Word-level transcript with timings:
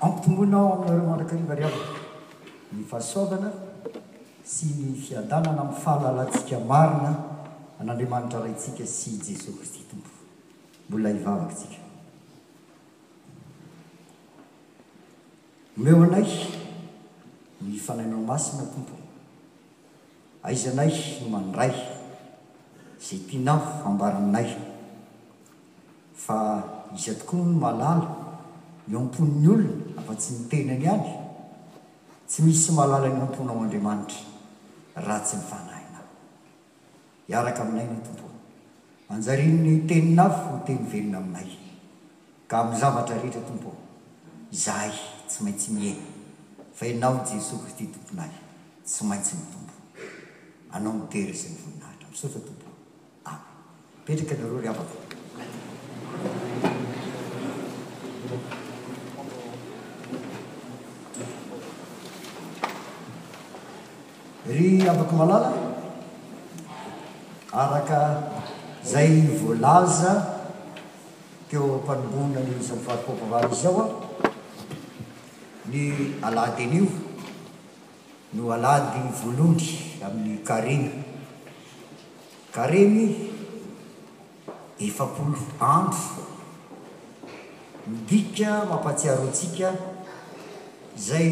ampitombonao 0.00 0.72
amin'nareo 0.74 1.06
manrakarivariava 1.10 1.80
ny 2.72 2.82
fahasoavana 2.90 3.48
sy 4.52 4.66
ny 4.78 4.94
fiadanana 5.04 5.60
amin'ny 5.64 5.80
fahalalatsika 5.84 6.56
marina 6.70 7.10
an'andriamanitra 7.80 8.38
raytsika 8.46 8.84
sy 8.86 9.10
jesoa 9.26 9.52
kristy 9.58 9.82
tompo 9.90 10.10
mbola 10.88 11.10
ivavakatsika 11.10 11.78
meo 15.82 16.02
anay 16.04 16.28
ny 17.66 17.74
fanainao 17.86 18.22
masina 18.30 18.62
tompo 18.74 18.94
aizanay 20.42 20.92
no 21.22 21.28
mandray 21.34 21.72
zay 23.06 23.18
mtianao 23.18 23.60
fambarinayy 23.82 24.50
fa 26.24 26.38
iza 26.96 27.14
tokoa 27.18 27.40
no 27.44 27.60
malala 27.62 28.27
iamponny 28.90 29.46
olona 29.46 30.00
afa- 30.00 30.14
tsy 30.16 30.32
miteny 30.40 30.70
ny 30.80 30.86
any 30.88 31.08
tsy 32.28 32.42
misy 32.42 32.62
sy 32.64 32.72
mahalala 32.72 33.08
ny 33.14 33.20
ampona 33.26 33.52
aoandriamanitra 33.52 34.20
ra 35.04 35.16
tsy 35.26 35.36
nifanayna 35.36 36.00
iaaka 37.30 37.62
aminay 37.64 37.84
ny 37.92 38.00
tompona 38.06 38.40
anjariny 39.12 39.70
tenina 39.90 40.24
atenyvelona 40.56 41.16
aminay 41.20 41.48
ka 42.50 42.56
mi 42.68 42.74
zavatra 42.80 43.16
rehetra 43.22 43.42
tompo 43.48 43.70
izaay 44.54 44.92
tsy 45.28 45.38
maintsy 45.44 45.70
miena 45.78 46.04
fa 46.78 46.84
inao 46.88 47.14
jesoa 47.30 47.60
kristy 47.62 47.84
tomponay 47.94 48.32
tsy 48.86 49.02
maintsy 49.10 49.34
nytompo 49.40 49.74
anao 50.74 50.92
mitery 51.00 51.32
za 51.40 51.48
nyvoninahitra 51.52 52.08
mpioa 52.08 52.30
tompoipetrka 52.34 54.34
lrr 54.34 55.67
ry 64.48 64.80
abaka 64.88 65.12
malala 65.14 65.50
araka 67.52 68.32
zay 68.82 69.20
voalaza 69.36 70.12
teo 71.50 71.68
ampanombonanysamifaripopovaly 71.84 73.44
izy 73.52 73.60
zao 73.64 73.82
a 73.84 73.86
ny 75.70 75.80
alady 76.28 76.64
anio 76.68 76.86
no 78.34 78.42
alady 78.56 79.00
voalony 79.20 79.68
amin'ny 80.06 80.38
kareny 80.48 80.88
kareny 82.56 83.04
efapolo 84.88 85.38
ando 85.72 85.98
midika 87.88 88.50
mampatsiaroantsika 88.72 89.70
zay 91.08 91.28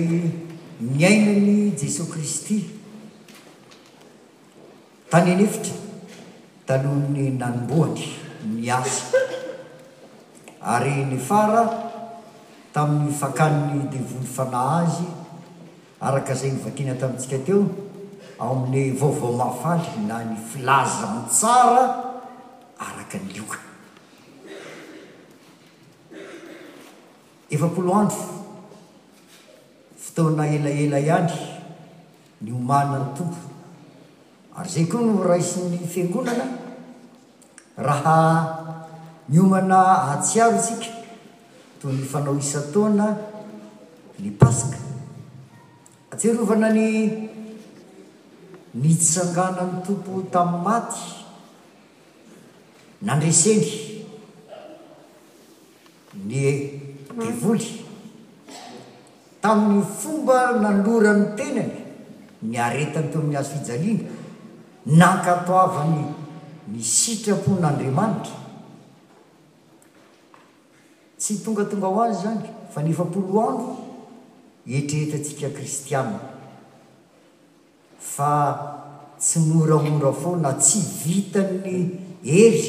miainany 0.97 1.59
jesoay 1.81 2.11
kristy 2.15 2.61
tanynefitra 5.11 5.75
tanohoany 6.67 7.27
nanomboany 7.39 8.03
ny 8.59 8.67
asa 8.79 9.19
ary 10.61 11.05
nyfara 11.13 11.63
tamin'ny 12.75 13.13
fakaniny 13.21 13.85
divony 13.95 14.27
fanay 14.27 14.83
azy 14.83 15.07
araka 16.07 16.33
izay 16.37 16.51
gny 16.53 16.61
vatiana 16.65 16.95
tamintsika 17.01 17.39
teo 17.47 17.61
ao 18.41 18.51
amin'ny 18.67 18.93
vaovao 19.01 19.33
mahafaly 19.41 19.89
na 20.11 20.17
ny 20.29 20.35
filaza 20.51 21.07
motsara 21.15 21.83
araka 22.87 23.17
ny 23.23 23.27
lioka 23.35 23.59
efapolo 27.55 27.91
andro 28.01 28.21
fotona 30.03 30.45
elaela 30.55 30.99
iany 31.09 31.31
ny 32.43 32.51
omana 32.59 32.99
ny 33.07 33.11
tombo 33.17 33.39
ary 34.57 34.69
zay 34.69 34.87
koa 34.89 35.01
no 35.05 35.17
raha 35.23 35.37
isin'ny 35.37 35.77
fiangonana 35.85 36.47
raha 37.77 38.17
miomana 39.29 39.81
atsiaro 40.17 40.57
itsika 40.57 40.89
toy 41.81 41.93
ny 41.99 42.05
fanao 42.13 42.35
isataoana 42.43 43.07
ny 44.23 44.31
paska 44.41 44.79
atserovanany 46.13 46.87
nitsanganany 48.81 49.73
tompo 49.85 50.13
tamin'ny 50.35 50.65
maty 50.67 51.01
nandreseny 53.07 53.69
ny 56.29 56.39
devoly 57.21 57.69
tamin'ny 59.43 59.83
fomba 60.01 60.39
nalorany 60.63 61.25
tenany 61.39 61.75
ny 62.49 62.55
aretany 62.67 63.09
toy 63.13 63.21
amin'ny 63.21 63.37
azo 63.41 63.53
fijaliana 63.57 64.25
na 64.87 65.19
nkatoavany 65.21 66.15
mi 66.71 66.79
sitrapon'andriamanitra 66.83 68.35
tsy 71.21 71.35
tongatonga 71.45 71.89
ho 71.95 72.01
azy 72.07 72.17
zany 72.23 72.43
fanefapoloano 72.73 73.67
etrehetaantsika 74.77 75.49
kristianna 75.57 76.21
fa 78.15 78.33
tsy 79.19 79.39
moramora 79.51 80.13
fo 80.13 80.37
na 80.39 80.53
tsy 80.55 80.79
vitanny 81.03 81.99
ery 82.23 82.65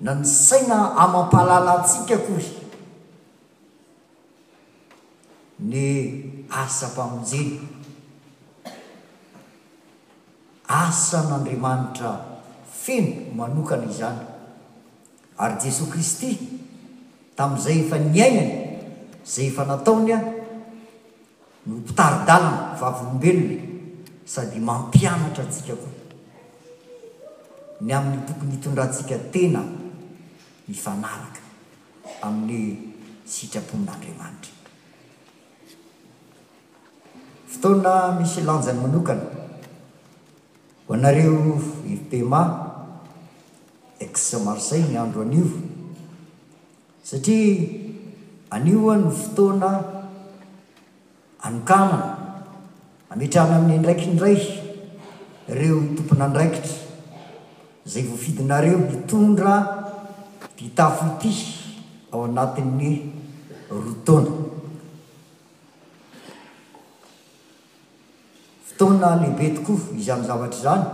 na 0.00 0.12
ny 0.14 0.22
saina 0.24 0.94
amampahalalatsika 0.94 2.16
kory 2.26 2.48
ny 5.58 5.82
asa 6.50 6.86
mpamonjeny 6.94 7.79
asan'andriamanitra 10.70 12.38
feno 12.62 13.34
manokana 13.34 13.90
izany 13.90 14.20
ary 15.42 15.58
jesoay 15.60 15.90
kristy 15.90 16.30
tamin'izay 17.34 17.76
efa 17.86 17.98
niaiany 17.98 18.50
izay 19.26 19.46
efa 19.50 19.62
nataony 19.66 20.12
ao 20.14 20.24
no 21.66 21.74
mpitaridalana 21.82 22.52
vavoombelony 22.80 23.58
sady 24.34 24.58
mampianatra 24.70 25.42
antsika 25.44 25.74
koa 25.80 25.94
ny 27.84 27.90
amin'ny 27.98 28.22
tokony 28.28 28.52
hitondratsika 28.54 29.14
tena 29.34 29.62
mifanaraka 30.68 31.42
amin'ny 32.22 32.62
sitrapon'andriamanitra 33.32 34.54
fotoana 37.52 37.92
misy 38.22 38.40
lanjany 38.48 38.80
manokana 38.84 39.39
hoanareo 40.90 41.62
ipema 41.94 42.42
ex 44.04 44.14
marsay 44.42 44.82
ny 44.90 44.98
andro 44.98 45.22
anivo 45.22 45.50
satria 47.02 47.62
anioa 48.56 48.94
no 49.02 49.10
fotoana 49.20 49.70
anokanana 51.46 52.10
ametry 53.10 53.38
any 53.40 53.54
amin'ny 53.54 53.78
ndraikindray 53.82 54.40
ireo 55.50 55.78
mitompona 55.86 56.24
andraikitra 56.28 56.70
zay 57.90 58.02
voafidinareo 58.10 58.78
mitondra 58.90 59.54
titafo 60.56 61.02
ity 61.10 61.32
ao 62.12 62.24
anatin'ny 62.28 62.90
rotaona 63.82 64.49
taona 68.80 69.08
lehibe 69.20 69.48
tokoa 69.56 69.78
izy 70.00 70.10
amin'ny 70.12 70.26
zavatra 70.30 70.58
izany 70.60 70.84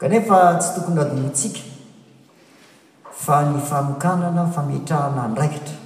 kanefa 0.00 0.38
tsy 0.60 0.68
tokony 0.74 0.98
adimontsika 1.04 1.60
fa 3.24 3.36
ny 3.50 3.58
fanokanana 3.68 4.44
fametrahana 4.54 5.24
ndraikitra 5.32 5.76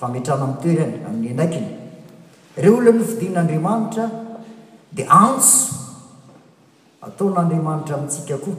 fametrana 0.00 0.42
amin'y 0.44 0.60
toerany 0.62 0.94
amin'ny 1.08 1.28
andraikiny 1.32 1.68
ireo 2.60 2.74
olono 2.78 2.98
nofidiin'andriamanitra 3.00 4.04
dia 4.94 5.06
antso 5.24 5.78
ataona 7.06 7.38
andriamanitra 7.44 7.92
amintsika 7.96 8.36
koa 8.44 8.56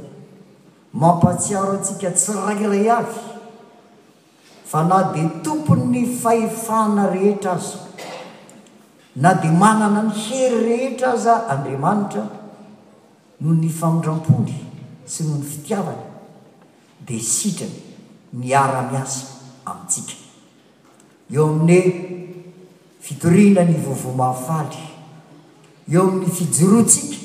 mampatsiaro 1.04 1.72
antsika 1.78 2.10
tsy 2.18 2.32
railay 2.46 2.88
aky 2.98 3.20
fa 4.72 4.80
na 4.90 4.98
dia 5.14 5.30
tompoy 5.46 5.80
ny 5.94 6.02
fahefana 6.24 7.04
rehetra 7.16 7.52
azy 7.60 7.89
na 9.16 9.34
dia 9.34 9.52
manana 9.52 10.02
ny 10.04 10.14
hery 10.14 10.66
rehetra 10.68 11.14
aza 11.14 11.48
andriamanitra 11.54 12.26
noho 13.42 13.54
ny 13.56 13.70
faondrampoly 13.80 14.54
sy 15.10 15.24
no 15.26 15.38
ny 15.40 15.46
fitiavany 15.54 16.04
dia 17.08 17.20
sitrany 17.34 17.82
ny 18.38 18.54
ara-my 18.64 18.96
asy 19.02 19.24
amintsika 19.66 20.14
eo 21.34 21.46
amin'ny 21.50 21.82
fitorina 23.06 23.64
ny 23.66 23.76
vovaomahafaly 23.88 24.78
eo 25.92 26.02
amin'ny 26.06 26.30
fijoroatsika 26.40 27.18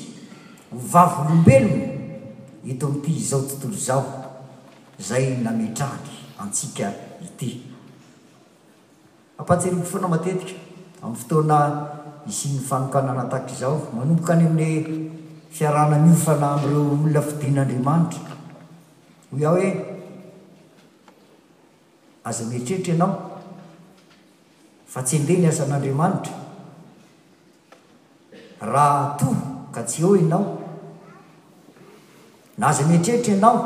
hovavoolombelona 0.73 1.85
eto 2.73 2.87
amin'ity 2.89 3.15
izao 3.21 3.41
tontolo 3.45 3.75
izao 3.77 4.03
izay 4.99 5.25
nametraly 5.45 6.13
antsika 6.41 6.91
ity 7.27 7.49
ampatserolo 9.37 9.83
foana 9.85 10.07
matetika 10.15 10.64
amin'ny 11.05 11.17
fotoana 11.17 11.89
isi'ny 12.27 12.59
fanokana 12.67 13.11
anatahkra 13.13 13.53
izao 13.55 13.77
manomboka 13.93 14.33
any 14.33 14.45
amin'ne 14.45 15.01
fiarahna 15.57 15.97
miofana 16.05 16.47
am'ireo 16.55 16.81
olona 16.95 17.21
fidian'andriamanitra 17.29 18.35
hoy 19.31 19.43
aho 19.45 19.55
hoe 19.55 19.69
aza 22.29 22.45
metrehitra 22.51 22.93
anao 22.97 23.13
fa 24.93 25.03
tsy 25.05 25.15
enmde 25.19 25.35
ny 25.41 25.47
asan'andriamanitra 25.51 26.33
raha 28.73 28.99
ato 29.05 29.27
ka 29.73 29.81
tsy 29.89 30.01
eoo 30.03 30.15
ianao 30.21 30.45
na 32.57 32.67
aza 32.73 32.83
metrehitra 32.91 33.33
ianao 33.35 33.57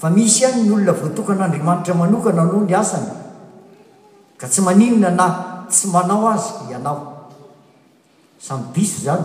fa 0.00 0.08
misy 0.16 0.40
iany 0.44 0.62
ny 0.62 0.70
olona 0.78 0.92
voatokan'andriamanitra 1.02 1.94
manokana 2.02 2.44
no 2.50 2.64
ny 2.66 2.74
asany 2.82 3.14
ka 4.36 4.44
tsy 4.46 4.60
maninona 4.60 5.10
na 5.10 5.26
tsy 5.68 5.88
manao 5.88 6.28
azy 6.28 6.52
ianao 6.70 7.26
samy 8.38 8.70
disy 8.72 9.00
zany 9.08 9.24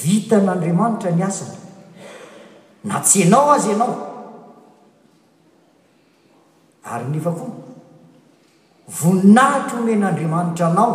vita 0.00 0.36
n'andriamanitra 0.38 1.10
ny 1.10 1.22
asany 1.22 1.56
na 2.86 3.00
tsy 3.02 3.26
ianao 3.26 3.46
azy 3.50 3.70
ianao 3.74 3.94
ary 6.88 7.04
nefa 7.10 7.30
koa 7.30 7.52
voninahitra 8.98 9.78
hole 9.82 9.94
nandriamanitra 9.98 10.66
anao 10.70 10.92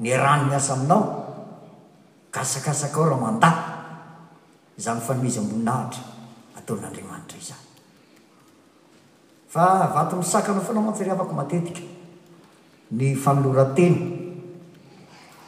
ny 0.00 0.08
aranony 0.12 0.54
asa 0.56 0.72
aminao 0.72 1.02
gasakasaka 2.32 2.96
ao 3.00 3.08
raha 3.12 3.20
mandahy 3.26 3.62
zany 4.84 5.00
fanomezy 5.06 5.40
m-boninahitra 5.44 6.02
ataon'andriamanitra 6.58 7.36
izany 7.42 7.66
fa 9.52 9.64
vato'nysakana 9.94 10.60
foana 10.66 10.80
mantsiry 10.80 11.10
afako 11.12 11.32
matetika 11.40 11.84
ny 12.90 13.12
fanolorantena 13.14 14.16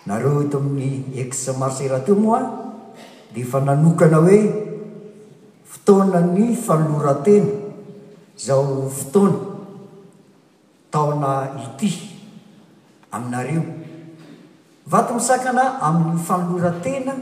nareo 0.06 0.42
eto 0.44 0.58
amin'ny 0.60 1.16
exmarsayrahateo 1.22 2.14
moa 2.18 2.36
a 2.36 2.48
di 3.34 3.40
efa 3.44 3.60
nanokana 3.64 4.16
hoe 4.26 4.38
fotoana 5.72 6.20
ny 6.34 6.52
fanolorantena 6.66 7.46
zao 8.44 8.84
fotoana 9.00 9.38
taona 10.92 11.30
ity 11.64 11.90
aminareo 13.12 13.64
vato 14.92 15.14
ny 15.16 15.20
sakana 15.28 15.62
amin'ny 15.88 16.20
fanolorantena 16.28 17.12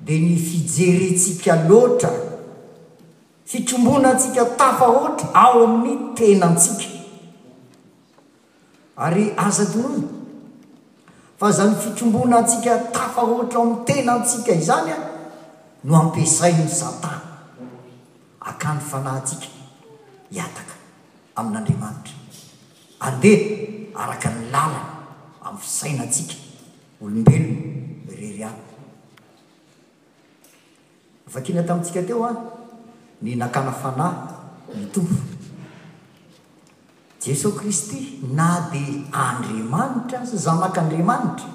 dia 0.00 0.18
ny 0.26 0.36
fijerentsika 0.46 1.66
loatra 1.68 2.10
fitombona 3.50 4.10
antsika 4.14 4.44
tafa 4.62 4.86
oatra 5.00 5.26
ao 5.34 5.64
amin'ny 5.66 6.14
tena 6.16 6.46
antsika 6.50 6.99
ary 9.00 9.32
aza 9.36 9.64
diony 9.72 10.04
fa 11.40 11.48
za 11.52 11.64
ny 11.64 11.74
fikombona 11.82 12.36
atsika 12.44 12.78
tafaohatra 12.94 13.58
o 13.60 13.62
amin 13.62 13.84
tena 13.88 14.12
antsika 14.20 14.52
izany 14.52 14.90
a 14.92 14.98
no 15.84 15.94
ampisainy 16.02 16.68
satana 16.68 17.20
akany 18.50 18.80
fanahytsika 18.90 19.46
hiataka 20.30 20.74
amin'andriamanitra 21.40 22.14
andehaa 23.08 23.50
araka 24.02 24.28
ny 24.36 24.40
lalana 24.52 24.82
amin'ny 25.44 25.60
fisaina 25.64 26.02
antsika 26.06 26.34
olombelono 27.04 27.58
reryany 28.20 28.62
vakina 31.34 31.62
tamintsika 31.68 32.02
teo 32.08 32.22
a 32.30 32.32
ny 33.24 33.30
nakana 33.42 33.72
fanahy 33.82 34.22
mytovo 34.78 35.22
jesosy 37.20 37.52
kristy 37.58 38.00
na 38.32 38.70
dia 38.72 39.04
andriamanitra 39.24 40.24
sy 40.24 40.36
zamak'andriamanitra 40.46 41.50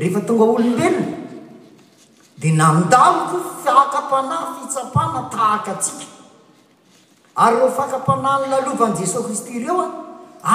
rehefa 0.00 0.20
tonga 0.26 0.44
olombelona 0.54 1.06
dia 2.40 2.54
na 2.60 2.66
mindaloko 2.78 3.40
fakapanahy 3.66 4.50
fitsapana 4.62 5.20
tahaka 5.34 5.74
atsika 5.74 6.06
ary 7.44 7.58
ho 7.62 7.68
fakampahnahnalova 7.78 8.86
an' 8.88 8.94
jesosy 9.02 9.26
kristy 9.26 9.50
ireo 9.60 9.78
a 9.84 9.90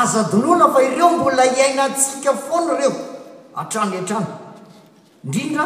aza 0.01 0.21
donona 0.31 0.67
fa 0.73 0.79
ireo 0.89 1.09
mbola 1.19 1.43
iaina 1.55 1.91
tsika 1.99 2.31
fona 2.47 2.73
ireo 2.79 2.95
hatrano 3.57 3.91
iantrano 3.99 4.29
indrindra 5.25 5.65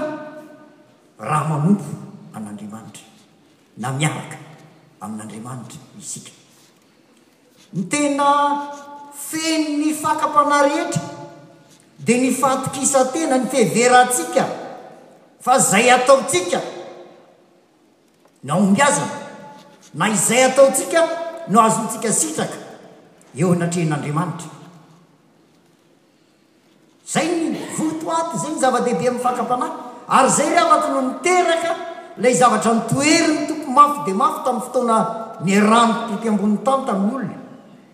raha 1.29 1.43
manompo 1.51 1.89
an'andriamanitra 2.37 3.05
na 3.83 3.89
mianaka 3.99 4.37
amin'andriamanitra 5.05 5.77
isika 6.07 6.33
ny 7.73 7.83
tena 7.89 8.71
fen 9.17 9.61
ny 9.81 9.93
fakampana 9.97 10.59
rehetra 10.67 11.01
dia 11.97 12.17
ny 12.21 12.29
fantokisa 12.37 13.05
tena 13.13 13.37
ny 13.37 13.47
fehverantsika 13.49 14.45
fa 15.41 15.57
zay 15.59 15.89
ataotsika 15.95 16.59
naomg 18.47 18.77
azana 18.87 19.17
na 19.99 20.05
izay 20.15 20.43
ataotsika 20.49 21.01
no 21.53 21.57
azontsika 21.67 22.11
sitraka 22.21 22.59
eo 23.39 23.47
anatrehan'andriamanitra 23.57 24.49
zay 27.13 27.27
ny 27.27 27.57
votoato 27.77 28.35
za 28.41 28.47
ny 28.53 28.53
n 28.55 28.59
zava-dehibe 28.61 29.03
amin'ny 29.09 29.25
fakampanah 29.27 29.69
ary 30.21 30.29
zay 30.37 30.49
raha 30.55 30.67
mati 30.71 30.87
no 30.93 30.99
niteraka 31.09 31.71
ilay 32.17 32.35
zavatra 32.41 32.71
nitoeriny 32.77 33.47
tompo 33.49 33.69
mako 33.77 33.97
di 34.07 34.13
mafo 34.21 34.39
tamin'ny 34.45 34.65
fotona 34.65 34.97
ny 35.45 35.51
ranototy 35.69 36.27
ambonin'ny 36.31 36.61
tany 36.65 36.83
taminyolona 36.87 37.41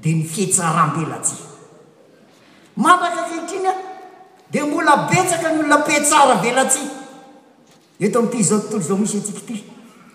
d 0.02 0.08
nfetram-belats 0.22 1.32
anaka 2.78 3.28
ketriny 3.30 3.68
a 3.68 3.74
di 4.54 4.60
mbola 4.68 4.94
betsaka 5.12 5.48
ny 5.54 5.58
olona 5.60 5.80
petsara 5.88 6.36
velatsi 6.44 6.80
eto 8.00 8.20
ami'ty 8.20 8.44
zao 8.44 8.60
tontolo 8.60 8.84
zao 8.88 8.98
misy 8.98 9.18
etsikity 9.20 9.56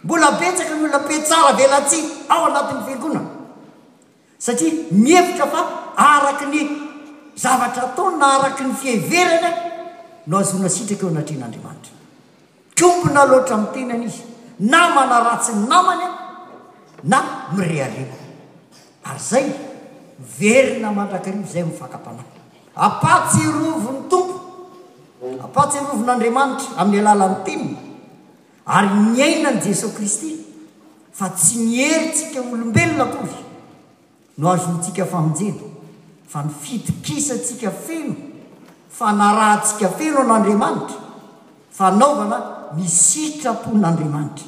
mbola 0.04 0.28
betsaka 0.40 0.72
ny 0.75 0.81
olona 0.82 1.00
petsara 1.08 1.52
velatsi 1.60 1.98
ao 2.32 2.42
anatin'ny 2.48 2.82
figonana 2.88 3.28
satria 4.38 4.72
mihevitra 4.90 5.46
fa 5.52 5.60
araky 5.96 6.46
ny 6.52 6.58
zavatra 7.36 7.82
ataona 7.92 8.26
araky 8.38 8.62
ny 8.64 8.72
fieveranya 8.81 9.50
no 10.26 10.34
azona 10.42 10.69
sitraka 10.69 11.04
eo 11.06 11.12
anatrean'andriamanitra 11.12 11.92
kompona 12.81 13.22
loatra 13.31 13.56
mitenyany 13.62 14.04
izy 14.08 14.25
na 14.58 14.81
mana 14.96 15.16
ratsy 15.28 15.52
ny 15.52 15.66
namany 15.72 16.04
a 16.08 16.10
na 17.04 17.19
mirealeno 17.56 18.16
ary 19.08 19.19
zay 19.20 19.46
verina 20.19 20.90
mandrakario 20.93 21.43
izay 21.43 21.62
mifakapana 21.62 22.22
apatserovo 22.76 23.91
ny 23.93 24.00
tompo 24.08 24.38
apatserovon'andriamanitra 25.43 26.77
amin'ny 26.79 27.00
alalan'ny 27.06 27.43
teniny 27.46 27.79
ary 28.67 28.88
myainani 29.10 29.60
jesosy 29.62 29.94
kristy 29.96 30.31
fa 31.12 31.29
tsy 31.31 31.58
mierytsika 31.67 32.41
nyolombelona 32.43 33.05
povy 33.10 33.36
no 34.38 34.44
azony 34.50 34.79
ntsika 34.79 35.05
famonjena 35.06 35.65
fa 36.29 36.43
nyfitokisa 36.46 37.34
ntsika 37.34 37.70
feno 37.70 38.15
fa 38.91 39.12
narahantsika 39.12 39.88
feno 39.98 40.22
n' 40.22 40.31
andriamanitra 40.34 40.96
fanaovana 41.70 42.38
misitrapo 42.79 43.70
n'andriamanitra 43.74 44.46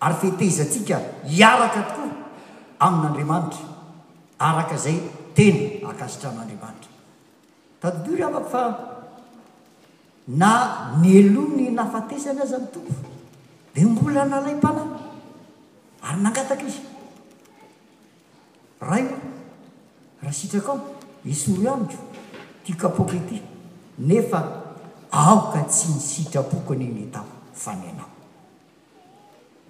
ary 0.00 0.14
fetezantsika 0.20 0.96
hiaraka 1.26 1.80
tokoa 1.82 2.10
amin'andriamanitra 2.78 3.75
araka 4.38 4.74
izay 4.74 5.00
tena 5.34 5.88
akasitra 5.90 6.30
n'andriamanitra 6.30 6.88
tatodory 7.80 8.22
afaka 8.22 8.48
fa 8.50 8.62
na 10.28 10.92
ny 11.00 11.06
elo 11.20 11.42
ny 11.56 11.70
nafatesany 11.70 12.40
azy 12.42 12.56
n' 12.58 12.70
tompo 12.70 12.94
dia 13.74 13.86
mbola 13.88 14.24
nalay 14.24 14.54
mpanany 14.54 14.92
ary 16.02 16.20
nangataka 16.22 16.64
izy 16.68 16.82
raha 18.80 19.00
io 19.00 19.16
raha 20.22 20.32
sitrak 20.32 20.68
ao 20.68 20.78
isory 21.24 21.68
amiko 21.68 21.96
tiakapoaky 22.64 23.16
ity 23.16 23.42
nefa 23.98 24.40
aoka 25.10 25.62
tsy 25.70 25.88
misitrapoko 25.94 26.72
aniy 26.72 26.92
nytaho 26.92 27.32
fanyanao 27.54 28.10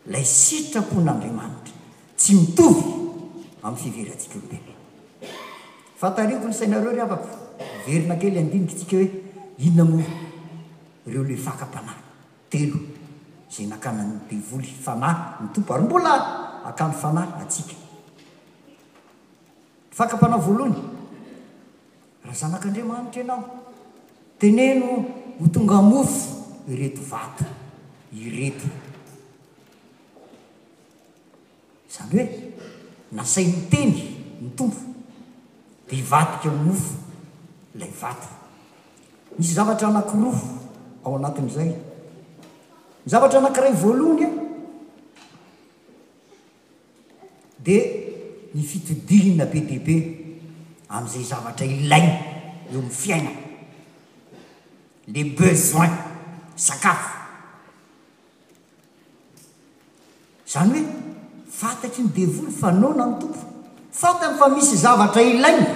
ilay 0.08 0.24
sitrapon'andriamanitra 0.24 1.74
tsy 2.16 2.34
mitovy 2.34 2.95
amin'nyfiveraatsika 3.66 4.38
te 4.50 4.58
fatariko 6.00 6.46
ny 6.48 6.52
sainareo 6.58 6.92
rya 6.96 7.04
afaka 7.08 7.28
iverina 7.88 8.14
kely 8.20 8.36
andinikatsika 8.42 8.96
hoe 8.98 9.08
ina 9.66 9.84
mo 9.90 9.98
ireo 11.06 11.24
le 11.30 11.36
fakampanah 11.46 11.98
telo 12.50 12.78
zay 13.54 13.66
nakanan 13.72 14.10
bevoly 14.30 14.68
fanary 14.84 15.42
nytompo 15.42 15.70
arombola 15.74 16.10
ary 16.12 16.24
akany 16.70 16.94
fanahy 17.02 17.30
atsika 17.42 17.74
ny 17.74 17.82
faka-panah 19.98 20.38
voalohany 20.46 20.78
raha 22.24 22.36
zanak'andriamanitra 22.42 23.20
ianao 23.22 23.42
teneno 24.40 24.86
ho 25.40 25.46
tonga 25.54 25.78
mofo 25.90 26.22
ireto 26.72 27.02
vato 27.12 27.44
ireto 28.24 28.68
zany 31.94 32.22
hoe 32.24 32.55
nasai 33.12 33.44
niteny 33.44 33.94
ny 34.42 34.50
tompo 34.56 34.78
dia 35.88 36.02
hvatika 36.04 36.50
inofo 36.54 36.94
lay 37.78 37.90
vaty 38.00 38.26
misy 39.38 39.54
zavatra 39.54 39.88
anakilofo 39.88 40.46
ao 41.06 41.14
anatin'izay 41.16 41.70
nzavatra 43.06 43.38
anankiray 43.38 43.74
voalohanya 43.82 44.28
dia 47.64 47.80
ny 48.54 48.62
fitodihina 48.70 49.46
b 49.46 49.54
dib 49.68 49.88
amn'izay 50.88 51.24
zavatra 51.30 51.66
ilay 51.66 52.06
eo 52.70 52.78
amin'n 52.78 52.90
fiaina 52.90 53.30
le 55.12 55.22
bezoin 55.38 55.92
sakafo 56.68 57.10
zany 60.52 60.80
hoe 60.82 61.05
fatatry 61.56 62.02
ny 62.04 62.10
devoly 62.16 62.52
fa 62.60 62.70
naona 62.80 63.04
ny 63.10 63.14
tompoy 63.20 63.44
fatany 64.00 64.34
fa 64.40 64.48
misy 64.54 64.76
zavatra 64.82 65.22
ilaina 65.32 65.66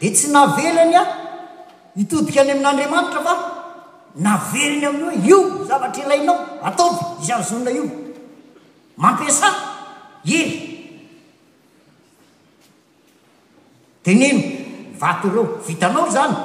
dia 0.00 0.10
tsy 0.14 0.28
navelany 0.34 0.94
a 0.94 1.02
hitodika 1.96 2.40
any 2.42 2.52
amin'n'andriamanitra 2.54 3.20
fa 3.26 3.34
na 4.24 4.32
veliny 4.52 4.86
aminao 4.86 5.26
io 5.30 5.38
zavatra 5.70 6.00
ilainao 6.06 6.36
ataoby 6.70 7.00
izy 7.22 7.32
avzona 7.38 7.70
io 7.78 7.84
mampiasa 9.02 9.48
iry 10.36 10.54
teneny 14.04 14.38
vato 15.02 15.26
reo 15.34 15.44
vitanao 15.66 16.06
zany 16.16 16.36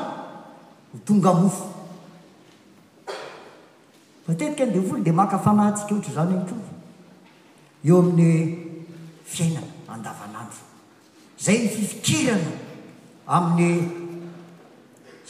hotonga 0.94 1.32
mofo 1.42 1.66
patetika 4.26 4.64
ny 4.66 4.72
devoly 4.76 5.00
dia 5.06 5.16
makafanahyntsika 5.22 5.92
ohatra 5.94 6.12
zany 6.18 6.34
amitro 6.38 6.58
eo 7.84 8.00
amin'ne 8.02 8.28
fiainana 9.24 9.68
andavanandro 9.94 10.60
zay 11.44 11.58
ny 11.60 11.68
fifikirana 11.76 12.52
amin'ny 13.36 13.78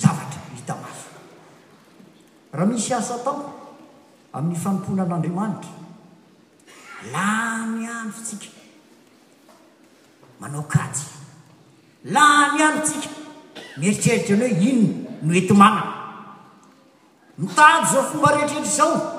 zavatra 0.02 0.42
hita 0.58 0.74
mafy 0.84 1.06
raha 2.58 2.66
misy 2.70 2.94
asa 2.94 3.18
tao 3.26 3.42
amin'ny 4.34 4.58
fanompona 4.64 5.04
an'andriamanitra 5.06 5.72
lah 7.14 7.66
ny 7.74 7.86
andro 8.00 8.20
tsika 8.26 8.48
manao 10.42 10.66
katsy 10.74 11.06
laha 12.14 12.42
ny 12.56 12.62
andro 12.70 12.82
tsika 12.88 13.10
mieritseritra 13.78 14.36
any 14.36 14.50
hoe 14.64 14.66
inona 14.66 15.22
noenty 15.26 15.54
mana 15.62 15.82
mitado 17.40 17.86
zao 17.92 18.04
fomba 18.10 18.32
rehetrehtra 18.34 18.66
izao 18.74 19.19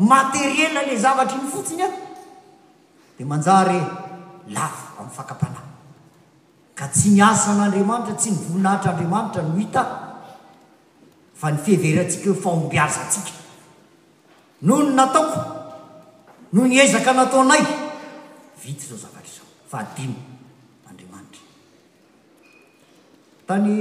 materiela 0.00 0.80
la 0.82 0.96
zavatra 0.98 1.36
iny 1.38 1.48
fotsiny 1.48 1.82
a 1.82 1.88
dia 3.16 3.26
manjary 3.26 3.80
lafa 4.48 4.96
amin'nyfakapanahy 4.98 5.68
ka 6.74 6.88
tsy 6.88 7.10
ny 7.16 7.20
asan'andriamanitra 7.20 8.16
tsy 8.16 8.30
ny 8.32 8.38
voninahitra 8.48 8.90
andriamanitra 8.96 9.42
no 9.52 9.58
ita 9.60 9.82
fa 11.36 11.48
nyfehevery 11.52 12.00
antsika 12.00 12.24
hoe 12.32 12.40
faombiazantsika 12.40 13.32
no 14.64 14.74
ny 14.82 14.90
nataoko 14.96 15.40
no 16.56 16.60
ny 16.64 16.74
ezaka 16.80 17.12
nataonay 17.12 17.62
vity 18.62 18.84
zao 18.88 18.98
zavatra 19.04 19.32
zao 19.36 19.48
fa 19.70 19.78
adimy 19.84 20.16
andriamanitra 20.88 21.42
tany 23.46 23.72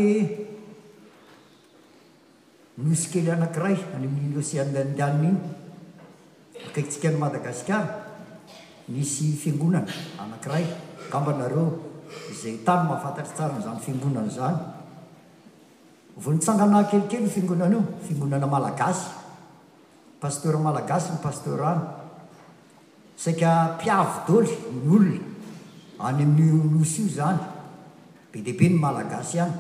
misy 2.83 3.07
kely 3.09 3.31
anankiray 3.31 3.75
anyaminseangadianinainy 3.95 5.58
kaitsika 6.73 7.09
ny 7.11 7.17
madagasikara 7.17 7.85
misy 8.89 9.33
fiangonana 9.37 9.91
anankiray 10.21 10.65
gambanareo 11.11 11.67
izay 12.31 12.55
tany 12.65 12.81
mahafantatra 12.89 13.33
tsaranizany 13.35 13.79
fiangonana 13.85 14.29
zany 14.37 14.57
vo 16.23 16.31
nitsangana 16.33 16.83
kelikely 16.89 17.29
fingonana 17.29 17.75
io 17.75 17.81
fiangonana 18.07 18.47
malagasy 18.47 19.05
paster 20.21 20.53
malagasy 20.57 21.09
ny 21.13 21.19
pasterany 21.25 21.79
saika 23.23 23.49
mpiavo 23.77 24.15
doly 24.27 24.49
ny 24.49 24.89
olona 24.89 25.17
any 26.07 26.23
amin'ny 26.23 26.75
losy 26.77 27.01
io 27.05 27.09
zany 27.17 27.39
be 28.33 28.37
dihaibe 28.45 28.69
ny 28.73 28.79
malagasy 28.85 29.37
ihany 29.37 29.53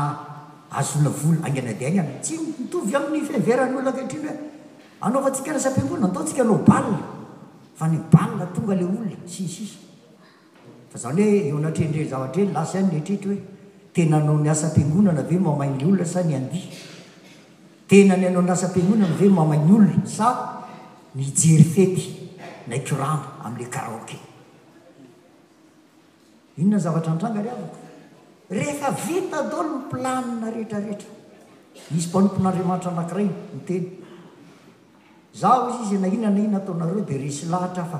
azonala 0.72 1.12
aana 1.46 1.74
d 1.74 1.82
ina 1.90 2.04
tsy 2.24 2.34
mitoy 2.60 2.92
amin'nyfheranyooaketrny 3.00 4.30
haonamilna 5.02 6.08
adoka 6.14 6.42
anao 6.44 6.60
bai 6.62 6.86
fa 7.78 7.86
yba 7.96 8.22
ongala 8.56 8.84
olona 8.86 9.12
sisi 9.26 9.66
azany 10.96 11.18
hoe 11.24 11.40
eoanatrendren 11.50 12.08
zavatra 12.12 12.42
eny 12.44 12.54
lasy 12.56 12.78
ihany 12.78 12.92
letrehetry 12.96 13.30
hoe 13.34 13.44
tenanao 13.94 14.38
ny 14.42 14.50
asa-pingonana 14.50 15.22
ve 15.30 15.38
mamaly 15.40 15.84
olona 15.86 16.06
sa 16.06 16.22
ny 16.24 16.34
and 16.40 16.50
tenany 17.90 18.26
anao 18.30 18.42
ny 18.48 18.52
asam-pgonana 18.56 19.16
ve 19.20 19.28
mamayolona 19.38 20.06
sa 20.16 20.26
nyijery 21.16 21.64
fety 21.76 22.04
narana 22.68 23.26
amle 23.46 23.66
karaho 23.70 24.00
enonoeeera 26.60 27.38
misy 31.92 32.08
mpanompona 32.10 32.50
adremaitra 32.54 32.90
anakirantenzao 32.94 35.60
izy 35.82 35.96
y 35.96 35.98
nainana 36.04 36.40
ina 36.46 36.58
ataonareo 36.62 37.02
di 37.10 37.18
rey 37.18 37.34
lahatra 37.54 37.86
fa 37.92 38.00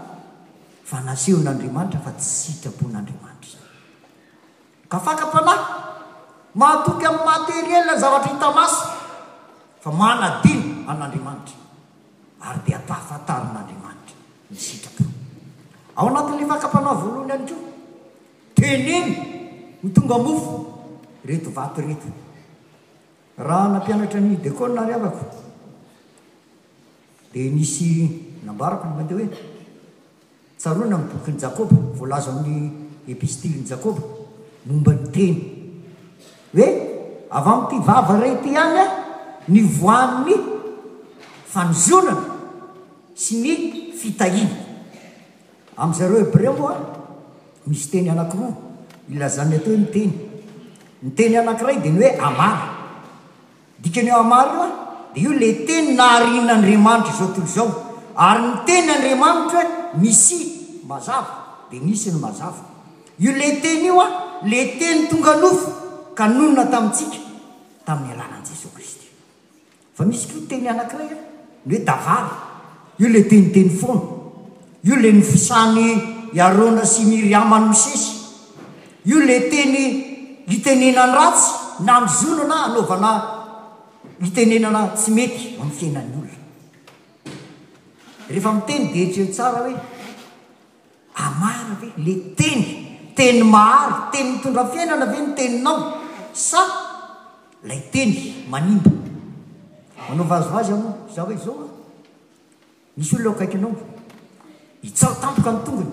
fa 0.87 1.01
naseho 1.03 1.39
nandriamanitra 1.43 1.99
fa 1.99 2.13
tsy 2.15 2.31
sitrapon'andriamanitrazany 2.63 3.67
ka 4.87 4.99
fakapanahy 5.03 5.65
mahatoky 6.55 7.03
ami'ny 7.11 7.25
materiela 7.27 7.93
ny 7.99 7.99
zavatra 7.99 8.31
hitamasy 8.31 8.79
fa 9.83 9.91
manadino 9.91 10.87
an'andriamanitra 10.87 11.59
ary 12.39 12.59
dia 12.63 12.79
atafatary 12.79 13.51
n'andriamanitra 13.51 14.17
nysitrapo 14.47 15.03
ao 15.99 16.07
anatin'ny 16.07 16.47
fakampanahy 16.55 16.97
voalohany 17.03 17.31
iantre 17.35 17.59
teneny 18.55 19.11
mytonga 19.83 20.19
mofo 20.25 20.55
reto 21.27 21.51
vatoreto 21.51 22.09
raha 23.47 23.69
nampianatra 23.75 24.19
anyny 24.23 24.39
dekoa 24.39 24.69
nariavako 24.79 25.25
di 27.35 27.51
nisy 27.51 27.85
nambarako 28.47 28.85
ly 28.87 28.95
mateho 29.01 29.19
hoe 29.21 29.29
tsarona 30.59 30.97
aybokyny 30.97 31.39
jakoba 31.39 31.77
voalazo 31.99 32.31
amin'ny 32.31 32.71
epistilny 33.13 33.63
jakoba 33.71 34.03
momba 34.69 34.93
ny 34.95 35.03
teny 35.13 35.37
hoe 36.57 36.67
avy 37.39 37.51
am'tivava 37.55 38.21
ray 38.21 38.35
ty 38.45 38.57
any 38.65 38.79
a 38.83 38.87
ny 39.49 39.61
voannny 39.79 40.37
fanizonana 41.53 42.27
sy 43.23 43.35
ny 43.43 43.53
fitahina 43.99 44.57
am'zareo 45.81 46.19
ebreko 46.25 46.65
a 46.73 46.77
misy 47.69 47.89
teny 47.93 48.09
anakiro 48.15 48.49
ilazany 49.13 49.55
ato 49.61 49.71
ho 49.71 49.77
n 49.77 49.85
teny 49.95 50.13
n 51.05 51.09
teny 51.17 51.37
anakiray 51.37 51.79
di 51.85 51.91
ny 51.93 52.01
hoe 52.01 52.17
amary 52.29 52.65
dikan 53.83 54.09
eo 54.09 54.19
amary 54.25 54.53
oa 54.63 54.69
di 55.15 55.19
io 55.25 55.33
la 55.43 55.51
teny 55.69 55.89
naharin'andriamanitra 56.01 57.13
izao 57.13 57.33
to 57.37 57.43
zao 57.57 57.69
ary 58.29 58.41
ny 58.49 58.55
teny 58.69 58.89
andriamanitrae 58.97 59.85
misy 59.99 60.81
mazava 60.87 61.67
be 61.71 61.79
nisy 61.81 62.11
ny 62.11 62.19
mazava 62.21 62.65
io 63.19 63.31
ley 63.33 63.61
teny 63.61 63.85
io 63.89 64.01
a 64.01 64.39
le 64.45 64.61
teny 64.79 65.09
tonga 65.09 65.37
nofo 65.41 65.71
ka 66.15 66.27
nonona 66.29 66.67
tamitsika 66.71 67.17
tamin'ny 67.85 68.13
alanan' 68.13 68.45
jesosy 68.45 68.69
kristy 68.75 69.07
fa 69.97 70.05
misy 70.05 70.29
k 70.29 70.33
teny 70.49 70.69
anankireya 70.69 71.17
ny 71.65 71.75
hoe 71.75 71.85
davary 71.85 72.33
io 73.03 73.09
ley 73.09 73.25
teniteny 73.31 73.69
foana 73.71 74.05
io 74.87 74.95
ley 74.97 75.13
nyfisany 75.19 75.89
iarona 76.39 76.85
sy 76.85 77.03
miry 77.11 77.33
amany 77.35 77.67
misesy 77.73 78.11
io 79.05 79.19
ley 79.19 79.49
teny 79.53 79.85
hitenenany 80.49 81.13
ratsy 81.19 81.85
na 81.85 82.01
mizono 82.05 82.45
na 82.47 82.57
anaovana 82.69 83.11
hitenenana 84.23 84.93
tsy 84.97 85.11
mety 85.11 85.43
amyfienan' 85.61 86.13
olo 86.19 86.26
rehefa 88.29 88.53
miteny 88.53 88.83
de 88.93 89.01
eritren 89.03 89.29
tsara 89.35 89.61
hoe 89.67 89.77
amary 91.27 91.75
ve 91.83 91.89
le 92.07 92.15
teny 92.39 92.63
teny 93.19 93.43
mahro 93.55 93.97
teny 94.13 94.29
mitondra 94.33 94.65
fiainana 94.73 95.07
ve 95.13 95.19
ny 95.27 95.31
teninao 95.39 95.79
sa 96.49 96.63
lay 97.69 97.81
teny 97.95 98.13
manimbo 98.53 98.91
manao 100.09 100.27
vazovazy 100.33 100.73
am 100.77 100.83
zava 101.15 101.37
zao 101.45 101.59
a 101.67 101.69
misy 102.97 103.13
olonaoakaikianao 103.17 103.73
hitsa 104.87 105.07
tampoka 105.23 105.51
ny 105.53 105.61
tongony 105.67 105.91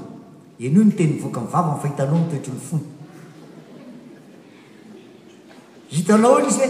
ano 0.65 0.77
io 0.77 0.83
nyteni'yvoaka 0.87 1.41
vava 1.53 1.73
n 1.75 1.79
fahitanao 1.83 2.17
ntoetryny 2.25 2.61
fony 2.67 2.85
hitanao 5.93 6.37
l 6.41 6.47
izy 6.51 6.63
e 6.65 6.69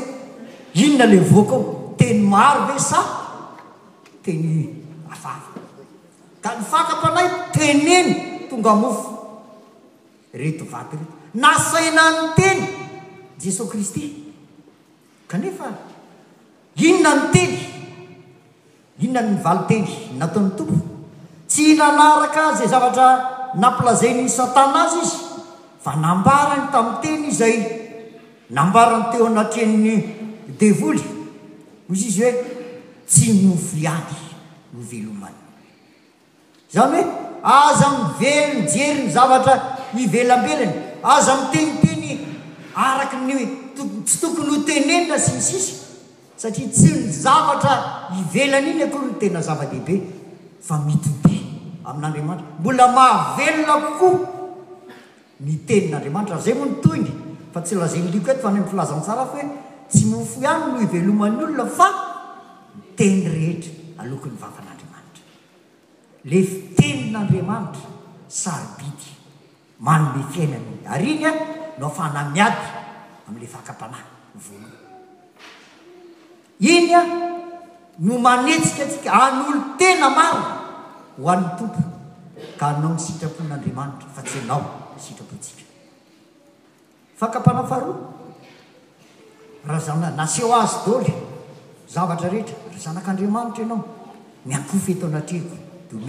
inona 0.83 1.05
le 1.11 1.19
voakao 1.31 1.63
teny 1.99 2.19
maharo 2.33 2.61
ve 2.67 2.75
sa 2.89 2.99
teny 4.25 4.82
ka 6.43 6.59
ny 6.59 6.63
fata-panay 6.67 7.27
teneny 7.55 8.09
tonga 8.51 8.75
mofo 8.81 9.11
reto 10.41 10.67
vatyreto 10.73 11.13
nasaina 11.41 12.03
ny 12.15 12.23
teny 12.37 12.61
jesosy 13.43 13.69
kristy 13.71 14.03
kanefa 15.31 15.67
inona 16.87 17.11
ny 17.15 17.25
teny 17.33 17.59
inona 19.05 19.21
nny 19.27 19.37
valiteny 19.45 19.91
nataon'ny 20.19 20.51
tompo 20.59 20.75
tsy 21.47 21.65
nanaraka 21.79 22.39
azay 22.51 22.67
e 22.67 22.71
zavatra 22.73 23.07
nampilazain'ny 23.61 24.27
satana 24.37 24.79
azy 24.87 24.99
izy 25.05 25.17
fa 25.83 25.91
nambarany 26.05 26.65
tamin'ny 26.73 26.99
teny 27.03 27.23
izay 27.31 27.55
nambarany 28.57 29.05
teo 29.11 29.25
anankeniny 29.31 29.95
devoly 30.59 31.03
mozy 31.87 32.05
izy 32.11 32.21
hoe 32.25 32.35
tsy 33.09 33.25
mofo 33.45 33.75
ihany 33.83 34.15
novelomany 34.75 35.41
zany 36.75 36.99
hoe 36.99 37.15
aza 37.55 37.87
mivelonjery 37.95 39.05
my 39.05 39.11
zavatra 39.17 39.55
ivelambelany 40.03 40.73
aza 41.15 41.33
miteniteny 41.41 42.07
araka 42.87 43.17
nye 43.27 43.45
tsy 44.05 44.15
tokony 44.21 44.47
hotenenna 44.53 45.17
sisisy 45.27 45.69
satria 46.41 46.69
tsy 46.77 46.89
mizavatra 47.05 47.73
ivelany 48.21 48.67
iny 48.73 48.83
akoantena 48.87 49.39
zavadehibe 49.49 49.95
fa 50.67 50.75
m 50.85 50.89
amin'adatra 51.89 52.45
mbola 52.59 52.85
mahavelona 52.97 53.73
kokoa 53.85 54.13
mitenin'andriamnitra 55.45 56.37
zay 56.45 56.55
mntog 56.61 57.03
fa 57.53 57.59
tsylazanylikot 57.65 58.37
faflazantsara 58.45 59.23
hoe 59.31 59.43
tsy 59.91 60.01
mfohay 60.15 60.55
no 60.71 60.75
ivelomany 60.85 61.35
olona 61.45 61.65
fa 61.77 61.87
mteny 62.81 63.17
rehetra 63.35 63.71
alokony 64.01 64.37
vavanay 64.43 64.72
le 66.23 66.43
fitenin'andriamanitra 66.43 67.81
sary 68.27 68.79
bidy 68.83 69.11
manole 69.85 70.23
fiainana 70.31 70.63
iny 70.63 70.87
ary 70.95 71.07
iny 71.15 71.25
a 71.27 71.31
no 71.79 71.87
afana 71.89 72.21
miady 72.35 72.63
ami'ile 73.27 73.47
fakampanah 73.55 74.01
vona 74.45 74.69
iny 76.63 76.89
a 76.95 77.01
no 78.05 78.13
manetsika 78.25 78.85
tsika 78.89 79.11
anyolo 79.25 79.59
tena 79.77 80.09
maro 80.17 80.43
ho 81.19 81.27
an'ny 81.33 81.47
tompo 81.59 81.81
ka 82.59 82.65
hanao 82.71 82.93
nysitrapon'andriamanitra 82.95 84.07
fa 84.15 84.21
tsy 84.23 84.39
anao 84.47 84.61
misitrapontsika 84.95 85.63
fakampanafaroa 87.19 87.97
rahazana 89.67 90.09
naseho 90.15 90.55
azy 90.55 90.77
doly 90.87 91.11
zavatra 91.93 92.29
rehetra 92.31 92.55
razanak'andriamanitra 92.73 93.63
ianao 93.67 93.83
myankofy 94.47 94.91
eto 94.95 95.07
anatriiko 95.11 95.62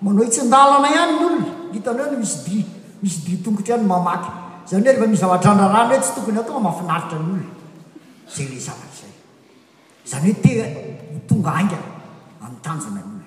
manao 0.04 0.24
hitsindalana 0.26 0.86
ihany 0.94 1.12
ny 1.14 1.16
olona 1.26 1.50
hitany 1.76 2.00
ho 2.02 2.06
n 2.16 2.18
misy 2.18 2.50
i 2.56 2.58
misy 3.04 3.18
di 3.28 3.36
tongotra 3.44 3.76
ihany 3.76 3.84
mamaky 3.84 4.30
zany 4.68 4.80
oeehefa 4.82 5.06
mis 5.06 5.20
zavatrndrarano 5.20 5.94
o 5.94 5.94
tsy 6.00 6.10
tokony 6.16 6.36
atao 6.40 6.58
mahafinaritra 6.64 7.16
nyolo 7.20 7.48
zay 8.32 8.46
le 8.50 8.56
zvzyzyotonga 10.06 11.52
aga 11.60 11.78
atanjona 12.46 13.00
ayzy 13.02 13.24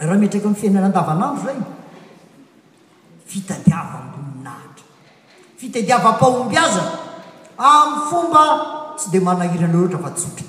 rahametraky 0.00 0.46
my 0.48 0.52
fiainanan-davanandro 0.60 1.40
zay 1.46 1.56
fitadiavamboninahtra 3.30 4.84
fitadiavampahombyaza 5.60 6.82
am'ny 7.76 7.98
fomba 8.10 8.42
sy 9.00 9.06
di 9.12 9.18
manahirana 9.26 9.72
loatra 9.76 9.98
faora 10.04 10.44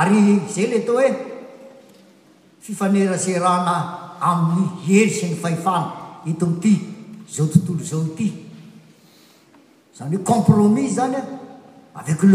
ary 0.00 0.18
zay 0.54 0.66
le 0.72 0.78
tao 0.86 0.96
oe 1.00 1.08
fifanera 2.66 3.14
zay 3.16 3.38
rahana 3.38 4.18
amin'ny 4.18 4.82
ely 4.90 5.06
sy 5.14 5.30
ny 5.30 5.38
fahifana 5.38 6.18
tmlemnde 6.26 6.74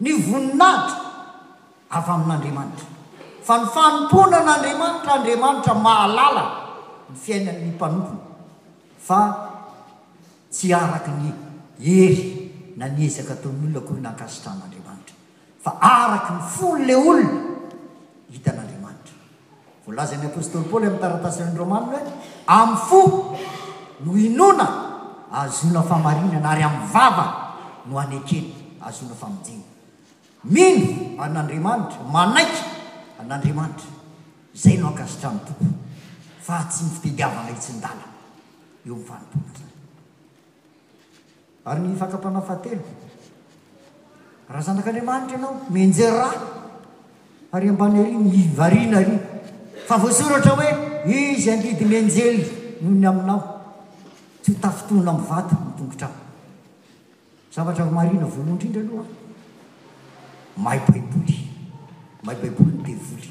ny 0.00 0.10
voninahitra 0.28 1.00
avy 1.92 2.10
amin'andriamanitra 2.10 2.86
fa 3.42 3.54
ny 3.60 3.66
fanomponan'andriamanitra 3.68 5.10
andriamanitra 5.20 5.74
mahalala 5.76 6.44
ny 7.12 7.16
fiainanyny 7.24 7.70
mpanokona 7.76 8.20
fa 9.08 9.20
tsy 10.50 10.72
araka 10.72 11.12
ny 11.20 11.26
hery 11.78 12.22
na 12.80 12.86
nyezaka 12.88 13.34
taony 13.42 13.66
olona 13.76 13.82
koaho 13.88 14.00
nankasitranandriamanitra 14.06 15.14
fa 15.64 15.70
araka 15.80 16.30
ny 16.36 16.42
fono 16.56 16.80
ley 16.86 16.96
olona 16.96 17.28
hitan'andriamanitra 18.34 19.16
volazan'ny 19.84 20.26
apôstoly 20.32 20.64
paoly 20.70 20.84
amin'ny 20.88 21.02
taratasiny 21.04 21.54
romani 21.60 21.96
n 21.96 21.98
aky 22.00 22.08
ami'ny 22.60 22.80
fo 22.88 22.98
no 24.04 24.10
inona 24.26 24.66
azona 25.42 25.82
famarinana 25.90 26.48
ary 26.56 26.62
amin'ny 26.70 26.88
vava 26.94 27.26
no 27.88 27.94
an 28.00 28.12
akely 28.18 28.46
azona 28.88 29.12
famojeny 29.22 29.64
mino 30.44 31.22
an'andriamanitra 31.24 32.02
manaiky 32.10 32.60
an'andriamanitra 33.22 33.86
zay 34.56 34.76
no 34.78 34.88
agazitra 34.88 35.28
amin'ntompo 35.28 35.72
fa 36.42 36.66
tsy 36.68 36.84
mifitegiavana 36.84 37.50
itsindala 37.50 38.06
eomifanipon 38.86 39.44
ary 41.64 41.80
ny 41.80 41.94
fakapanafahtelo 41.96 42.84
raha 44.50 44.64
zanak'andriamanitra 44.66 45.36
ianao 45.38 45.54
menjelyrah 45.70 46.32
ary 47.54 47.68
ambany 47.68 48.02
ario 48.02 48.18
mivariana 48.18 48.96
ari 48.98 49.14
fa 49.88 49.96
voasoratra 49.96 50.52
hoe 50.58 50.70
izy 51.06 51.50
andidy 51.54 51.84
menjel 51.94 52.36
nony 52.82 53.06
aminao 53.06 53.40
tsy 54.42 54.52
tafitonona 54.58 55.10
ami'y 55.12 55.28
vaty 55.32 55.54
mitongotraho 55.66 56.16
zavatra 57.54 57.86
marina 57.98 58.26
voaloindra 58.34 58.66
indra 58.70 58.82
alohaa 58.84 59.21
mahay 60.56 60.78
baio 60.88 61.02
mahay 62.26 62.36
baiboly 62.42 62.72
ndevoly 62.80 63.28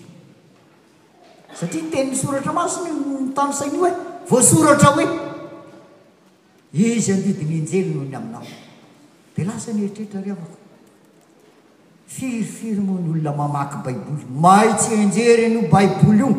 satria 1.60 1.84
tennny 1.94 2.16
soratra 2.22 2.54
masonyny 2.54 3.34
tami' 3.38 3.54
sain'io 3.62 3.86
e 3.90 3.94
voasoratra 4.30 4.90
hoe 4.98 5.06
izy 6.86 7.12
andidiny 7.16 7.54
enjery 7.62 7.92
nohony 7.94 8.16
aminao 8.20 8.46
dia 9.36 9.46
lasany 9.50 9.80
eritreritra 9.86 10.22
raako 10.28 10.58
firyfiry 12.16 12.82
mo 12.88 12.94
ny 13.02 13.10
olona 13.14 13.34
mamaky 13.42 13.78
baiboly 13.86 14.24
mahaitsy 14.46 14.92
enjery 15.06 15.48
no 15.54 15.62
baiboly 15.76 16.18
io 16.24 16.30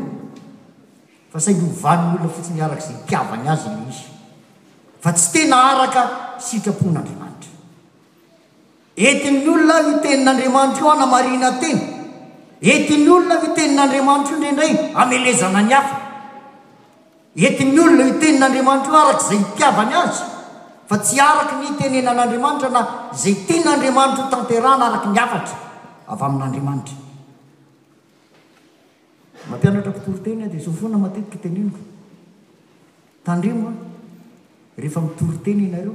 fa 1.33 1.38
sainyo 1.47 1.66
vany 1.85 2.03
nyolona 2.11 2.29
fotsiny 2.37 2.61
araka 2.68 2.83
zay 2.88 2.97
tiavany 3.11 3.49
azy 3.55 3.68
ny 3.75 3.81
misy 3.87 4.07
fa 5.05 5.12
tsy 5.18 5.29
tena 5.35 5.57
araka 5.73 6.01
sitrapon' 6.47 6.97
andrinanitra 7.01 7.52
enti'ny 8.96 9.46
olona 9.48 9.78
nitenin'andriamanitra 9.83 10.83
io 10.85 10.90
a 10.92 10.96
na 10.98 11.07
mariana 11.07 11.50
teny 11.61 11.78
entin'ny 12.61 13.09
olona 13.09 13.37
mitenin'andriamanitra 13.40 14.33
io 14.35 14.37
ndriindray 14.38 14.72
amelezana 15.02 15.61
ny 15.68 15.72
afa 15.72 15.94
enti'ny 17.46 17.76
olona 17.81 18.05
otenin'andriamanitra 18.12 18.92
o 18.92 18.96
arak' 19.07 19.22
izay 19.24 19.38
hipiavany 19.42 19.94
azy 20.05 20.20
fa 20.88 20.96
tsy 20.98 21.18
araky 21.33 21.55
ny 21.62 21.68
tenenan'andriamanitra 21.81 22.68
na 22.76 22.81
izay 23.14 23.35
ten'andriamanitra 23.48 24.22
io 24.24 24.31
tanterana 24.35 24.85
araka 24.88 25.09
ny 25.14 25.18
afatra 25.24 25.57
avy 26.12 26.22
amin'andriamanitra 26.28 26.96
mate 29.50 29.64
ana 29.68 29.78
hatra 29.81 29.92
pitory 29.96 30.20
teny 30.24 30.40
a 30.42 30.46
dia 30.52 30.61
zo 30.66 30.70
foana 30.78 30.98
matetika 30.98 31.38
tenreniko 31.44 31.78
tandremo 33.24 33.66
a 33.68 33.72
rehefa 34.81 35.00
mitory 35.00 35.38
teny 35.46 35.62
anareo 35.72 35.94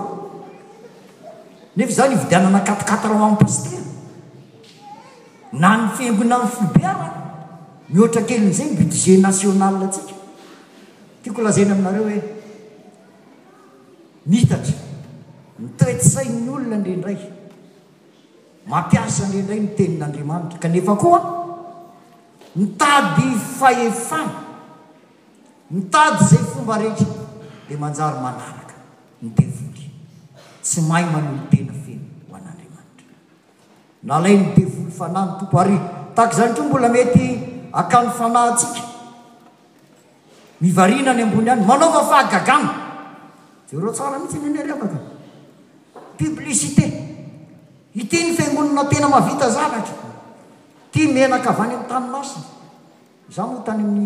nef 1.78 1.90
zny 1.98 2.16
vdiananakatikatrapiste 2.24 3.76
na 5.62 5.70
ny 5.80 5.86
fingonnafibaraka 5.98 7.10
mihoatra 7.92 8.22
kelyn'zay 8.30 8.70
budge 8.80 9.02
national 9.28 9.84
tsika 9.94 10.14
tia 11.22 11.32
kolazana 11.38 11.74
aminareo 11.76 12.06
hoe 12.08 12.20
mitatra 14.32 14.74
nytretsainy 15.62 16.50
olona 16.56 16.78
ndrendray 16.82 17.20
mampiasa 18.72 19.22
nrendray 19.30 19.60
ntenin'andriamanitra 19.68 20.58
kanefa 20.64 20.94
koa 21.02 21.20
mitady 22.60 23.28
faefa 23.60 24.20
mitady 25.72 26.26
zay 26.30 26.42
fomba 26.54 26.78
rehetra 26.78 27.06
dia 27.68 27.78
manjary 27.82 28.20
manaraka 28.22 28.76
nydevoly 29.22 29.90
tsy 30.62 30.82
mai 30.90 31.04
manolotena 31.14 31.74
feno 31.86 32.06
ho 32.30 32.36
anandramanitra 32.38 33.14
nalaynydevoly 34.10 34.92
fanay 35.00 35.26
ny 35.26 35.34
tompo 35.40 35.58
ary 35.64 35.78
tak 36.18 36.30
zany 36.38 36.54
troa 36.56 36.68
mbola 36.70 36.90
mety 36.96 37.26
akany 37.82 38.10
fanahytsika 38.20 38.82
mivarina 40.62 41.12
any 41.14 41.24
ambony 41.26 41.50
any 41.54 41.64
manaofa 41.72 42.02
fahagagana 42.12 42.72
zreo 43.70 43.92
tsara 43.98 44.20
mihitsy 44.22 44.38
ny 44.44 44.50
nyariabaka 44.54 44.98
piblicité 46.18 46.86
ity 48.02 48.18
ny 48.26 48.32
femonina 48.38 48.84
tena 48.92 49.08
mavita 49.14 49.48
zaratra 49.58 49.98
ty 50.92 51.02
menakavany 51.18 51.74
amin'ytanymasina 51.74 52.46
za 53.36 53.44
motanyny 53.50 54.06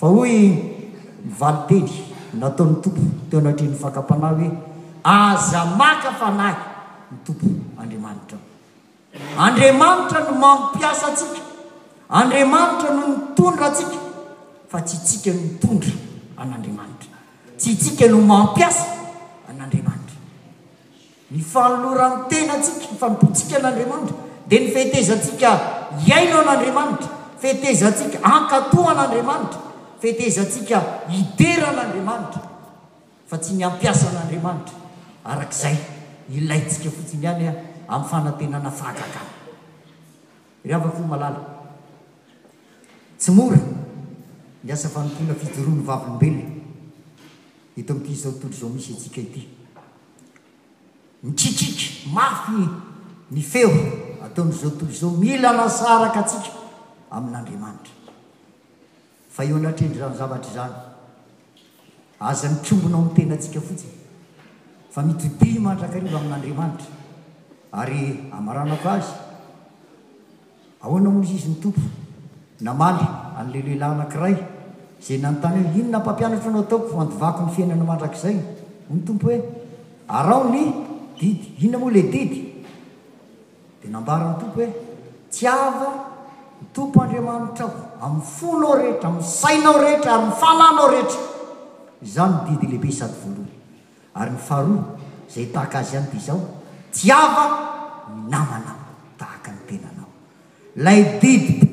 fa 0.00 0.06
hoe 0.06 0.36
mivalitely 1.24 1.90
nataony 2.40 2.74
tompo 2.84 3.02
teo 3.30 3.38
anatreanyfakapanah 3.42 4.30
hoe 4.40 4.48
aza 5.14 5.60
maka 5.80 6.10
fanahy 6.20 6.56
ny 7.12 7.18
tompo 7.26 7.46
andriamanitra 7.82 8.38
o 9.38 9.42
andrimanitra 9.46 10.18
no 10.26 10.32
mampiasa 10.44 11.06
atika 11.12 11.40
andriamanitra 12.20 12.88
no 12.96 13.02
mtondra 13.12 13.66
atsika 13.66 13.96
fa 14.72 14.78
tsy 14.88 14.96
tsika 15.06 15.32
no 15.36 15.42
ntondra 15.54 15.92
an'andriamanitra 16.42 17.08
tsy 17.58 17.74
tsika 17.82 18.08
no 18.12 18.18
mampiasa 18.32 18.84
an'andriamanitra 19.50 20.18
ny 21.32 21.40
falorantena 21.52 22.52
atsika 22.58 22.86
nfamopotsika 22.96 23.54
an'andriamanitra 23.60 24.16
dia 24.48 24.60
ny 24.64 24.68
fehtezatsika 24.76 25.50
iaino 26.08 26.34
an'andriamanitra 26.40 27.08
fehtezantsika 27.42 28.18
ankato 28.32 28.80
an'andriamanitra 28.94 29.60
fetezantsika 30.04 30.78
hitera 31.08 31.72
n'andriamanitra 31.72 32.42
fa 33.30 33.38
tsy 33.38 33.54
ny 33.54 33.64
ampiasa 33.64 34.10
n'andriamanitra 34.12 34.74
arak'izay 35.24 35.76
ilaytsika 36.28 36.90
fotsiny 36.96 37.26
any 37.26 37.46
amin'ny 37.86 38.08
fanantenana 38.10 38.70
faka 38.80 39.02
akay 39.08 39.28
iryhavako 40.64 41.02
malala 41.12 41.40
tsy 43.18 43.30
mora 43.36 43.56
ny 44.64 44.72
asa 44.72 44.88
fanotona 44.88 45.34
fijoroa'ny 45.40 45.82
vavolombelo 45.88 46.42
hito 47.76 47.92
amnty 47.92 48.14
zao 48.14 48.32
tolo 48.32 48.52
izao 48.52 48.68
misy 48.70 48.92
atsika 48.94 49.20
ity 49.20 49.42
nytikiky 51.22 52.08
mafy 52.14 52.58
ny 53.30 53.42
feo 53.42 53.70
ataonzao 54.24 54.70
tolo 54.70 54.92
zao 55.00 55.10
milanasaraka 55.10 56.18
atsika 56.20 56.50
amin'andriamanitra 57.10 57.92
fa 59.34 59.42
eo 59.48 59.56
anatrendryzany 59.58 60.14
zavatra 60.20 60.50
izany 60.52 60.74
azany 62.30 62.56
trombonao 62.64 63.00
nytena 63.04 63.34
antsika 63.36 63.60
fotsiny 63.68 63.92
fa 64.94 65.02
mitodi 65.06 65.48
manatrakariva 65.64 66.18
amin'n'andriamanitra 66.18 66.94
ary 67.80 68.02
amaranako 68.38 68.86
azy 68.96 69.10
ahoana 70.84 71.10
moa 71.16 71.26
zy 71.28 71.34
izy 71.38 71.50
ny 71.52 71.58
tompo 71.66 71.82
namaly 72.68 73.06
an'le 73.40 73.58
lehilahy 73.66 73.92
anankiray 73.96 74.36
zay 75.06 75.18
na 75.18 75.30
nontany 75.34 75.58
ho 75.68 75.74
inona 75.82 75.98
mpampianatra 76.04 76.48
anao 76.54 76.62
ataoko 76.68 76.94
andovaky 77.06 77.40
ny 77.44 77.50
fiainana 77.58 77.84
mantrak'izay 77.90 78.36
ny 78.92 79.00
tompo 79.08 79.24
hoe 79.34 79.38
arao 80.20 80.42
ny 80.54 80.62
didy 81.18 81.54
inona 81.62 81.78
moa 81.82 81.90
iley 81.90 82.06
didy 82.16 82.38
dia 83.82 83.90
nambara 83.96 84.24
ny 84.30 84.36
tompo 84.44 84.58
hoe 84.60 84.68
tsy 85.32 85.46
ava 85.50 85.90
tompo 86.72 87.00
andriamanitrao 87.02 87.70
am'y 88.00 88.22
folao 88.22 88.74
rehtramy 88.78 89.20
ainao 89.50 89.78
reetra 89.84 90.12
ayaao 90.20 90.86
etrdehiemayi 92.56 93.00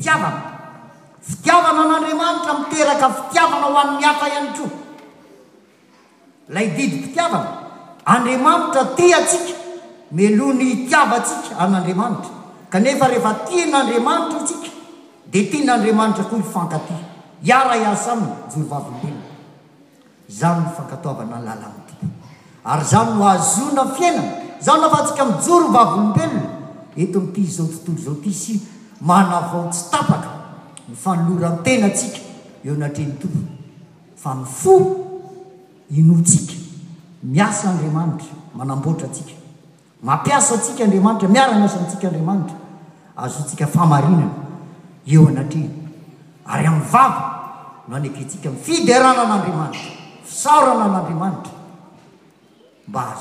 iava 0.07 0.31
fitiavana 1.21 1.83
an'andamantra 1.85 2.53
miteraka 2.59 3.07
fitiavana 3.19 3.65
ho 3.69 3.77
anmiata 3.85 4.27
ihay 4.33 4.49
o 4.65 4.67
lay 6.53 6.67
did 6.75 6.93
itiava 7.05 7.39
adntra 8.13 8.83
ty 8.97 9.13
atsika 9.13 9.55
melony 10.11 10.85
tiavasika 10.89 11.57
aatr 11.63 12.29
e 12.77 12.89
ehefati 12.89 13.57
nandramanitra 13.71 14.39
itsy 14.41 14.60
di 15.31 15.47
ty 15.49 15.63
n 15.65 15.69
andriamanitra 15.69 16.25
koa 16.25 16.39
ifankaty 16.39 16.93
ara 17.49 17.89
asa 17.91 18.11
amy 18.11 18.27
jorovobelona 18.51 18.97
nynna 18.99 19.25
la 21.55 21.67
yzanyho 22.79 23.25
azona 23.29 23.83
fianana 23.95 24.33
za 24.59 24.73
nafatsika 24.77 25.25
mijorovavlobelona 25.25 26.49
eto 26.97 27.19
'tyzao 27.31 27.67
ttoloao 27.71 28.15
tsy 28.19 28.59
manavao 28.99 29.69
tsytaak 29.71 30.25
nynloantenaika 30.87 32.19
eo 32.65 32.75
no 32.75 32.85
aaadaatraarakraiaraaaika 40.05 41.51
adaatra 41.81 42.45
azkafaainana 43.15 44.40
ena 45.05 45.43
ary 46.45 46.67
am'nyvava 46.67 47.85
no 47.87 47.95
anekentsika 47.95 48.49
mifidyrana 48.49 49.21
an'andriamanitra 49.23 49.91
faana 50.23 50.85
anadriamanitra 50.85 51.53
mbaha 52.87 53.13